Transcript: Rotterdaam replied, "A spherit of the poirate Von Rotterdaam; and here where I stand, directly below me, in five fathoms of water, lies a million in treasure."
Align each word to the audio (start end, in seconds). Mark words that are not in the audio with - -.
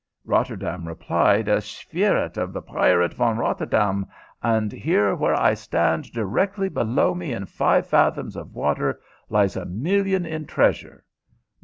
Rotterdaam 0.25 0.87
replied, 0.87 1.47
"A 1.47 1.61
spherit 1.61 2.35
of 2.35 2.53
the 2.53 2.61
poirate 2.63 3.13
Von 3.13 3.37
Rotterdaam; 3.37 4.07
and 4.41 4.71
here 4.71 5.13
where 5.13 5.35
I 5.39 5.53
stand, 5.53 6.11
directly 6.11 6.69
below 6.69 7.13
me, 7.13 7.31
in 7.33 7.45
five 7.45 7.85
fathoms 7.85 8.35
of 8.35 8.55
water, 8.55 8.99
lies 9.29 9.55
a 9.55 9.63
million 9.65 10.25
in 10.25 10.47
treasure." 10.47 11.05